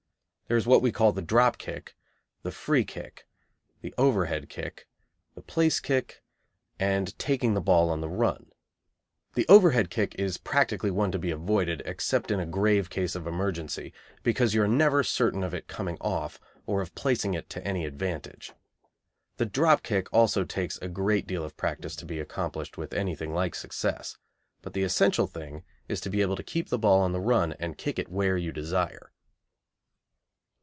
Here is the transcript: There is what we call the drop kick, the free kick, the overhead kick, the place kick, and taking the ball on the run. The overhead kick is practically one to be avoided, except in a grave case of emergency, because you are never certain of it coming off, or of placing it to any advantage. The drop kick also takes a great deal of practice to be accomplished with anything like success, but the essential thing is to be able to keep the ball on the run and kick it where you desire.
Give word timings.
There 0.47 0.57
is 0.57 0.67
what 0.67 0.81
we 0.81 0.91
call 0.91 1.13
the 1.13 1.21
drop 1.21 1.57
kick, 1.57 1.95
the 2.43 2.51
free 2.51 2.83
kick, 2.83 3.25
the 3.79 3.93
overhead 3.97 4.49
kick, 4.49 4.85
the 5.33 5.41
place 5.41 5.79
kick, 5.79 6.25
and 6.77 7.17
taking 7.17 7.53
the 7.53 7.61
ball 7.61 7.89
on 7.89 8.01
the 8.01 8.09
run. 8.09 8.51
The 9.35 9.47
overhead 9.47 9.89
kick 9.89 10.13
is 10.15 10.37
practically 10.37 10.91
one 10.91 11.09
to 11.13 11.17
be 11.17 11.31
avoided, 11.31 11.81
except 11.85 12.31
in 12.31 12.41
a 12.41 12.45
grave 12.45 12.89
case 12.89 13.15
of 13.15 13.27
emergency, 13.27 13.93
because 14.23 14.53
you 14.53 14.61
are 14.61 14.67
never 14.67 15.03
certain 15.03 15.41
of 15.41 15.53
it 15.53 15.69
coming 15.69 15.97
off, 16.01 16.37
or 16.65 16.81
of 16.81 16.93
placing 16.95 17.33
it 17.33 17.49
to 17.51 17.65
any 17.65 17.85
advantage. 17.85 18.51
The 19.37 19.45
drop 19.45 19.83
kick 19.83 20.11
also 20.13 20.43
takes 20.43 20.77
a 20.79 20.89
great 20.89 21.25
deal 21.27 21.45
of 21.45 21.55
practice 21.55 21.95
to 21.95 22.05
be 22.05 22.19
accomplished 22.19 22.77
with 22.77 22.91
anything 22.91 23.33
like 23.33 23.55
success, 23.55 24.17
but 24.61 24.73
the 24.73 24.83
essential 24.83 25.27
thing 25.27 25.63
is 25.87 26.01
to 26.01 26.09
be 26.09 26.21
able 26.21 26.35
to 26.35 26.43
keep 26.43 26.67
the 26.67 26.77
ball 26.77 26.99
on 26.99 27.13
the 27.13 27.21
run 27.21 27.53
and 27.53 27.77
kick 27.77 27.97
it 27.97 28.09
where 28.11 28.35
you 28.35 28.51
desire. 28.51 29.13